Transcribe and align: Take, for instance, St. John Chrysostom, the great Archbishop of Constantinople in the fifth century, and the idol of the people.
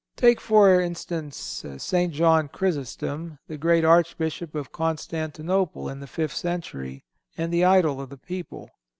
Take, 0.15 0.41
for 0.41 0.81
instance, 0.81 1.63
St. 1.77 2.11
John 2.11 2.47
Chrysostom, 2.47 3.37
the 3.47 3.55
great 3.55 3.85
Archbishop 3.85 4.55
of 4.55 4.71
Constantinople 4.71 5.87
in 5.89 5.99
the 5.99 6.07
fifth 6.07 6.35
century, 6.35 7.05
and 7.37 7.53
the 7.53 7.63
idol 7.63 8.01
of 8.01 8.09
the 8.09 8.17
people. 8.17 8.71